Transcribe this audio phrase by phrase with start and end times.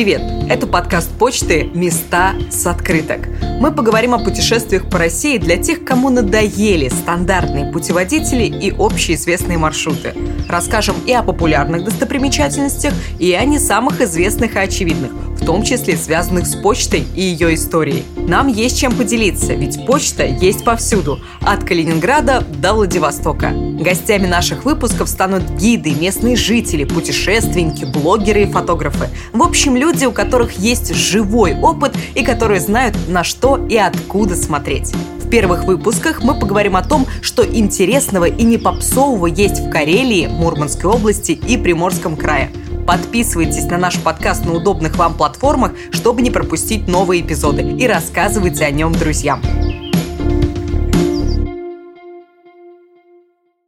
[0.00, 0.22] Привет!
[0.48, 3.28] Это подкаст почты «Места с открыток».
[3.60, 10.14] Мы поговорим о путешествиях по России для тех, кому надоели стандартные путеводители и общеизвестные маршруты.
[10.48, 15.96] Расскажем и о популярных достопримечательностях, и о не самых известных и очевидных, в том числе
[15.96, 18.04] связанных с почтой и ее историей.
[18.16, 23.50] Нам есть чем поделиться, ведь почта есть повсюду, от Калининграда до Владивостока.
[23.50, 29.08] Гостями наших выпусков станут гиды, местные жители, путешественники, блогеры и фотографы.
[29.32, 34.36] В общем, люди, у которых есть живой опыт и которые знают, на что и откуда
[34.36, 34.92] смотреть.
[35.18, 40.26] В первых выпусках мы поговорим о том, что интересного и не попсового есть в Карелии,
[40.26, 42.50] Мурманской области и Приморском крае.
[42.86, 48.64] Подписывайтесь на наш подкаст на удобных вам платформах, чтобы не пропустить новые эпизоды и рассказывайте
[48.64, 49.40] о нем друзьям.